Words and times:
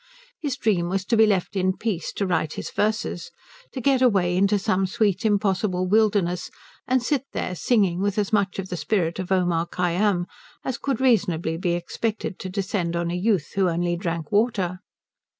His 0.39 0.57
dream 0.57 0.89
was 0.89 1.05
to 1.05 1.15
be 1.15 1.27
left 1.27 1.55
in 1.55 1.77
peace 1.77 2.11
to 2.13 2.25
write 2.25 2.53
his 2.53 2.71
verses; 2.71 3.29
to 3.71 3.79
get 3.79 4.01
away 4.01 4.35
into 4.35 4.57
some 4.57 4.87
sweet 4.87 5.23
impossible 5.23 5.85
wilderness, 5.87 6.49
and 6.87 7.03
sit 7.03 7.23
there 7.33 7.53
singing 7.53 8.01
with 8.01 8.17
as 8.17 8.33
much 8.33 8.57
of 8.57 8.69
the 8.69 8.77
spirit 8.77 9.19
of 9.19 9.31
Omar 9.31 9.67
Kayyam 9.67 10.25
as 10.65 10.79
could 10.79 10.99
reasonably 11.01 11.55
be 11.55 11.73
expected 11.73 12.39
to 12.39 12.49
descend 12.49 12.95
on 12.95 13.11
a 13.11 13.15
youth 13.15 13.51
who 13.53 13.69
only 13.69 13.95
drank 13.95 14.31
water. 14.31 14.79